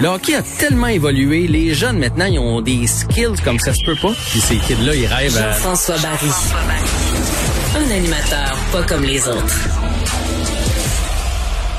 [0.00, 3.84] Le hockey a tellement évolué, les jeunes maintenant, ils ont des skills comme ça se
[3.84, 4.12] peut pas.
[4.30, 5.52] Puis ces kids-là, ils rêvent à...
[5.52, 6.30] Jean-François Barry.
[7.76, 9.68] Un animateur pas comme les autres.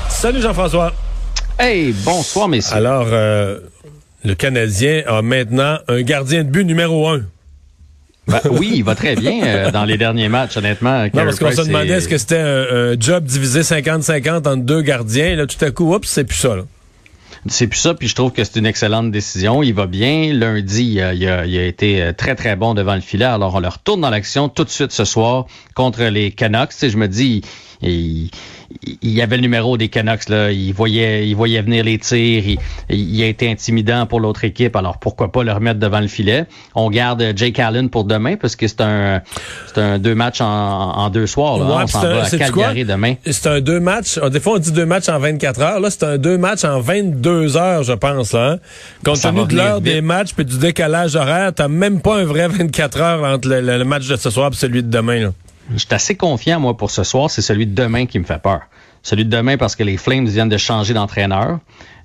[0.08, 0.94] Salut Jean-François.
[1.58, 2.76] Hey, bonsoir messieurs.
[2.76, 3.58] Alors, euh,
[4.24, 7.22] le Canadien a maintenant un gardien de but numéro un.
[8.26, 11.02] Ben, oui, il va très bien euh, dans les derniers matchs, honnêtement.
[11.04, 14.80] Non, parce qu'on se demandait est-ce que c'était un, un, job divisé 50-50 entre deux
[14.80, 15.34] gardiens.
[15.34, 16.56] Là, tout à coup, oups, c'est plus ça.
[16.56, 16.62] Là.
[17.48, 19.64] C'est plus ça, puis je trouve que c'est une excellente décision.
[19.64, 20.32] Il va bien.
[20.32, 23.24] Lundi, il a, il, a, été très, très bon devant le filet.
[23.24, 26.82] Alors, on le retourne dans l'action tout de suite ce soir contre les Canucks.
[26.82, 27.42] Et je me dis,
[27.82, 28.30] il,
[29.02, 32.42] il y avait le numéro des Canucks là, il voyait il voyait venir les tirs,
[32.46, 32.58] il,
[32.88, 34.76] il a été intimidant pour l'autre équipe.
[34.76, 36.46] Alors pourquoi pas le remettre devant le filet?
[36.74, 39.22] On garde Jake Allen pour demain parce que c'est un
[39.66, 41.64] c'est un deux matchs en, en deux soirs là.
[41.76, 43.14] Ouais, on s'en va à Calgary demain.
[43.24, 46.04] C'est un deux matchs, des fois on dit deux matchs en 24 heures, là c'est
[46.04, 48.52] un deux matchs en 22 heures, je pense là.
[48.52, 48.58] Hein?
[49.04, 52.48] Compte tenu de l'heure des matchs puis du décalage horaire, t'as même pas un vrai
[52.48, 55.32] 24 heures entre le, le, match de ce soir et celui de demain là.
[55.70, 57.30] Je suis assez confiant, moi, pour ce soir.
[57.30, 58.62] C'est celui de demain qui me fait peur.
[59.04, 61.58] Celui de demain parce que les Flames viennent de changer d'entraîneur.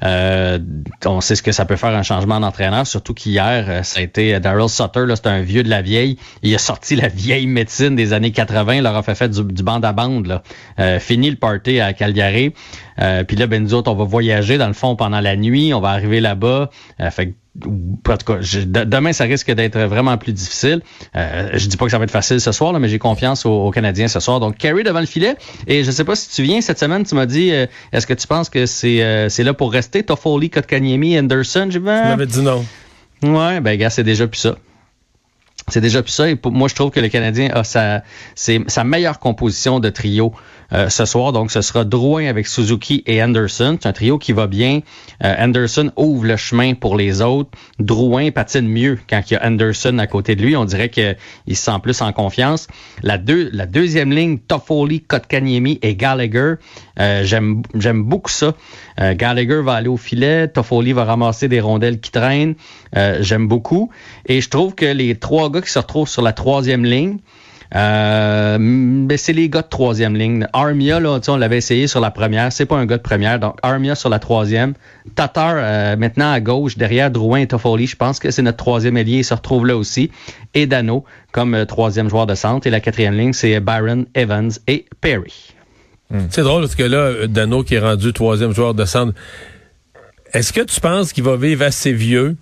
[0.04, 0.58] Euh,
[1.06, 4.40] on sait ce que ça peut faire un changement d'entraîneur, surtout qu'hier, ça a été
[4.40, 6.18] Daryl Sutter, c'est un vieux de la vieille.
[6.44, 9.64] Il a sorti la vieille médecine des années 80, il leur a fait faire du,
[9.64, 10.28] bande à bande.
[10.28, 10.44] Là.
[10.80, 12.54] Euh, fini le party à Calgary.
[13.00, 15.74] Euh, Puis là, ben nous autres, on va voyager dans le fond pendant la nuit,
[15.74, 16.70] on va arriver là-bas.
[17.00, 17.36] Euh, fait
[17.66, 20.82] en tout cas, je, demain, ça risque d'être vraiment plus difficile.
[21.16, 23.46] Euh, je dis pas que ça va être facile ce soir, là, mais j'ai confiance
[23.46, 24.40] aux, aux, Canadiens ce soir.
[24.40, 25.36] Donc, Carey devant le filet.
[25.66, 28.14] Et je sais pas si tu viens cette semaine, tu m'as dit, euh, est-ce que
[28.14, 30.04] tu penses que c'est euh, c'est là pour rester?
[30.04, 31.68] Toffoli, Kotkaniemi, Anderson?
[31.70, 32.66] Je tu m'avais dit non.
[33.24, 34.58] Ouais, ben gars, c'est déjà plus ça.
[35.70, 36.30] C'est déjà plus ça.
[36.30, 38.02] Et pour, moi, je trouve que le Canadien a sa,
[38.36, 40.34] sa meilleure composition de trio
[40.72, 41.34] euh, ce soir.
[41.34, 43.78] Donc, ce sera Drouin avec Suzuki et Anderson.
[43.82, 44.80] C'est un trio qui va bien.
[45.26, 47.50] Euh, Anderson ouvre le chemin pour les autres.
[47.80, 50.56] Drouin patine mieux quand il y a Anderson à côté de lui.
[50.56, 51.16] On dirait qu'il
[51.50, 52.68] se sent plus en confiance.
[53.04, 56.56] La, deux, la deuxième ligne, Toffoli, Kotkaniemi et Gallagher.
[57.00, 58.54] Euh, J'aime beaucoup ça.
[59.02, 60.48] Euh, Gallagher va aller au filet.
[60.48, 62.56] Toffoli va ramasser des rondelles qui traînent.
[63.20, 63.92] J'aime beaucoup.
[64.26, 67.20] Et je trouve que les trois gars qui se retrouvent sur la troisième ligne,
[67.76, 70.48] euh, mais c'est les gars de troisième ligne.
[70.54, 72.52] Armia, là, on l'avait essayé sur la première.
[72.52, 73.40] C'est pas un gars de première.
[73.40, 74.74] Donc, Armia sur la troisième.
[75.16, 77.88] Tatar, euh, maintenant à gauche, derrière Drouin et Toffoli.
[77.88, 79.18] Je pense que c'est notre troisième ailier.
[79.18, 80.12] Il se retrouve là aussi.
[80.54, 82.68] Et Dano comme euh, troisième joueur de centre.
[82.68, 85.54] Et la quatrième ligne, c'est Byron, Evans et Perry.
[86.14, 86.28] Hum.
[86.30, 89.14] C'est drôle parce que là, Dano qui est rendu troisième joueur de centre.
[90.34, 92.38] Est-ce que tu penses qu'il va vivre assez vieux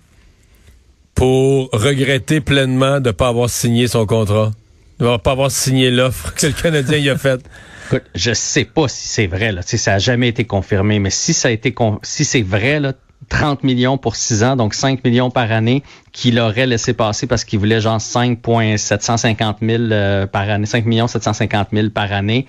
[1.16, 4.52] pour regretter pleinement de ne pas avoir signé son contrat?
[5.00, 7.40] Il va pas avoir signé l'offre que le Canadien y a faite.
[7.86, 9.62] Écoute, je sais pas si c'est vrai, là.
[9.62, 11.98] ça n'a jamais été confirmé, mais si ça a été con...
[12.02, 12.92] si c'est vrai, là,
[13.28, 15.82] 30 millions pour 6 ans, donc 5 millions par année,
[16.12, 21.08] qu'il aurait laissé passer parce qu'il voulait genre 5,750 000 euh, par année, 5 millions
[21.08, 22.46] 750 000 par année.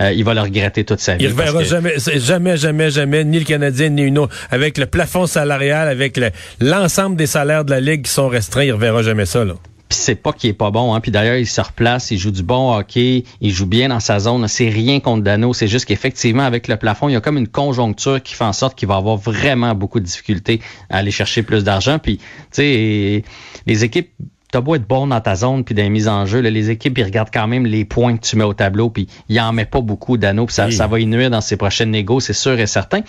[0.00, 1.24] Euh, il va le regretter toute sa vie.
[1.24, 1.64] Il ne reverra que...
[1.64, 4.34] jamais, jamais, jamais, jamais, ni le Canadien, ni une autre.
[4.50, 6.20] Avec le plafond salarial, avec
[6.60, 9.54] l'ensemble des salaires de la Ligue qui sont restreints, il ne reverra jamais ça, là.
[9.88, 11.00] Puis c'est pas qu'il est pas bon, hein.
[11.00, 14.18] Puis d'ailleurs, il se replace, il joue du bon hockey, il joue bien dans sa
[14.18, 14.46] zone.
[14.48, 17.48] C'est rien contre Dano, c'est juste qu'effectivement, avec le plafond, il y a comme une
[17.48, 20.60] conjoncture qui fait en sorte qu'il va avoir vraiment beaucoup de difficultés
[20.90, 21.98] à aller chercher plus d'argent.
[21.98, 23.24] Puis, tu sais,
[23.66, 24.10] les équipes
[24.50, 26.70] t'as beau être bon dans ta zone puis dans les mises en jeu, là, les
[26.70, 29.52] équipes ils regardent quand même les points que tu mets au tableau puis il en
[29.52, 30.72] met pas beaucoup d'anneaux puis ça, oui.
[30.72, 33.00] ça va y nuire dans ses prochaines négos, c'est sûr et certain.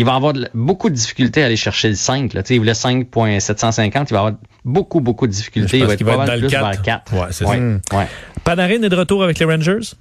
[0.00, 2.32] Euh, il va avoir de, beaucoup de difficultés à aller chercher le 5.
[2.34, 2.42] Là.
[2.50, 4.32] Il voulait 5.750, il va avoir
[4.64, 5.78] beaucoup, beaucoup de difficultés.
[5.78, 6.70] Il va être pas mal plus 4.
[6.70, 7.12] vers 4.
[7.14, 7.80] Ouais, c'est ouais.
[7.90, 7.96] ça.
[7.98, 8.06] Ouais.
[8.44, 9.94] Panarin est de retour avec les Rangers?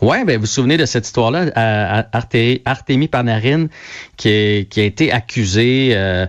[0.00, 2.06] Ouais, ben vous vous souvenez de cette histoire-là, à
[2.64, 3.66] Artemi Panarin
[4.16, 6.26] qui, est, qui a été accusé euh,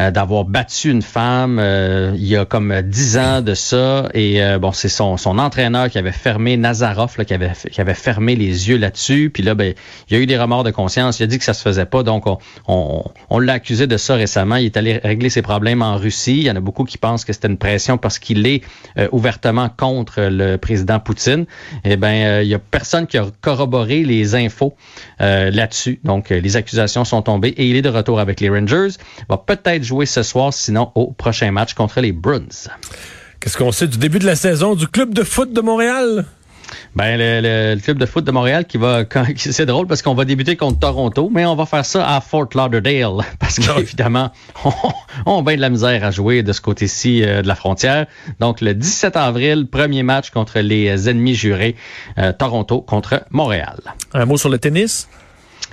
[0.00, 4.08] euh, d'avoir battu une femme euh, il y a comme dix ans de ça.
[4.14, 7.94] Et bon, c'est son, son entraîneur qui avait fermé Nazarov, là, qui avait qui avait
[7.94, 9.30] fermé les yeux là-dessus.
[9.32, 9.74] Puis là, ben,
[10.08, 11.20] il y a eu des remords de conscience.
[11.20, 13.96] Il a dit que ça se faisait pas, donc on, on, on l'a accusé de
[13.96, 14.56] ça récemment.
[14.56, 16.38] Il est allé régler ses problèmes en Russie.
[16.38, 18.62] Il y en a beaucoup qui pensent que c'était une pression parce qu'il est
[19.12, 21.46] ouvertement contre le président Poutine.
[21.84, 24.74] Eh ben, il y a personne qui a corroboré les infos
[25.18, 26.00] là-dessus.
[26.04, 28.90] Donc, les accusations sont tombées et il est de retour avec les Rangers.
[29.28, 32.68] Va peut-être jouer ce soir, sinon au prochain match contre les Bruins.
[33.40, 36.26] Qu'est-ce qu'on sait du début de la saison du club de foot de Montréal?
[36.94, 39.02] Ben le, club de foot de Montréal qui va
[39.36, 42.50] c'est drôle parce qu'on va débuter contre Toronto, mais on va faire ça à Fort
[42.54, 44.30] Lauderdale parce qu'évidemment
[44.64, 44.70] on,
[45.26, 48.06] on, a bien de la misère à jouer de ce côté-ci euh, de la frontière.
[48.38, 51.74] Donc le 17 avril, premier match contre les ennemis jurés,
[52.18, 53.80] euh, Toronto contre Montréal.
[54.12, 55.08] Un mot sur le tennis?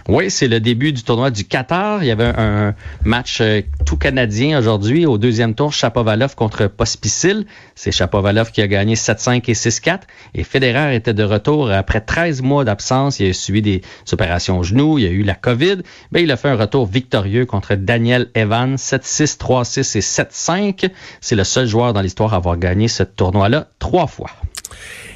[0.09, 2.01] Oui, c'est le début du tournoi du Qatar.
[2.01, 2.74] Il y avait un
[3.04, 7.45] match euh, tout canadien aujourd'hui au deuxième tour, Chapovalov contre Pospisil.
[7.75, 10.00] C'est Chapovalov qui a gagné 7-5 et 6-4.
[10.33, 13.19] Et Federer était de retour après 13 mois d'absence.
[13.19, 13.81] Il a suivi des
[14.13, 15.80] opérations au genou, il a eu la COVID.
[16.13, 20.89] Mais il a fait un retour victorieux contre Daniel Evans, 7-6, 3-6 et 7-5.
[21.19, 24.30] C'est le seul joueur dans l'histoire à avoir gagné ce tournoi-là trois fois.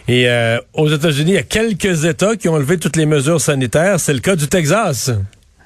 [0.08, 3.42] Et euh, aux États-Unis, il y a quelques États qui ont levé toutes les mesures
[3.42, 4.00] sanitaires.
[4.00, 5.12] C'est le cas du Texas.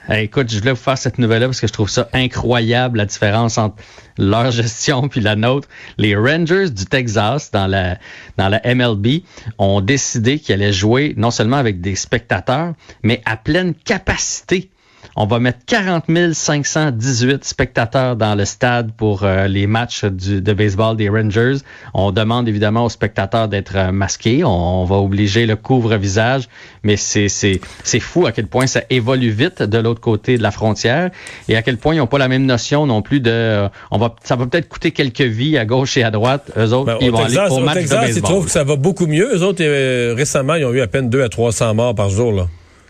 [0.09, 3.57] écoute, je voulais vous faire cette nouvelle-là parce que je trouve ça incroyable, la différence
[3.57, 3.75] entre
[4.17, 5.67] leur gestion puis la nôtre.
[5.97, 7.97] Les Rangers du Texas, dans la,
[8.37, 9.23] dans la MLB,
[9.57, 12.73] ont décidé qu'ils allaient jouer non seulement avec des spectateurs,
[13.03, 14.69] mais à pleine capacité
[15.15, 20.53] on va mettre 40 518 spectateurs dans le stade pour euh, les matchs du, de
[20.53, 21.57] baseball des Rangers.
[21.93, 24.43] On demande évidemment aux spectateurs d'être euh, masqués.
[24.43, 26.47] On, va obliger le couvre-visage,
[26.83, 30.43] mais c'est, c'est, c'est fou à quel point ça évolue vite de l'autre côté de
[30.43, 31.09] la frontière
[31.49, 33.31] et à quel point ils n'ont pas la même notion non plus de...
[33.31, 36.51] Euh, on va, ça va peut-être coûter quelques vies à gauche et à droite.
[36.57, 38.17] Eux autres, ben, ils vont aller au, match Texas, de baseball.
[38.17, 39.35] Ils trouvent que ça va beaucoup mieux.
[39.35, 39.63] Eux autres,
[40.13, 42.31] récemment, ils ont eu à peine 2 à 300 morts par jour.
[42.31, 42.47] Là.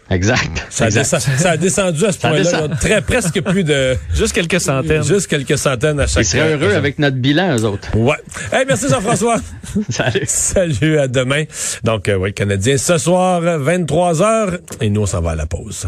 [0.10, 0.66] Exact.
[0.70, 2.68] Ça, a descendu à ce point-là.
[2.80, 3.96] Très presque plus de.
[4.14, 5.04] Juste quelques centaines.
[5.04, 7.96] Juste quelques centaines à chaque Ils seraient heureux avec notre bilan, eux autres.
[7.98, 8.18] Ouais.
[8.52, 9.38] Hey, merci Jean-François.
[9.90, 10.24] Salut.
[10.26, 11.46] Salut, à demain.
[11.84, 14.60] Donc, euh, oui, Canadien, ce soir, 23h.
[14.82, 15.88] Et nous, on s'en va à la pause.